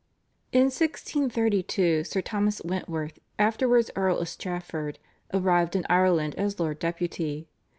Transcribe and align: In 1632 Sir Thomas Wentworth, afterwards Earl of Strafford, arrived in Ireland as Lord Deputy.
In 0.51 0.63
1632 0.71 2.05
Sir 2.05 2.21
Thomas 2.23 2.59
Wentworth, 2.65 3.19
afterwards 3.37 3.91
Earl 3.95 4.17
of 4.17 4.29
Strafford, 4.29 4.97
arrived 5.31 5.75
in 5.75 5.85
Ireland 5.91 6.33
as 6.39 6.59
Lord 6.59 6.79
Deputy. 6.79 7.47